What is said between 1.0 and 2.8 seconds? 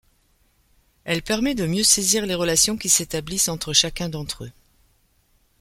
Elle permet de mieux saisir les relations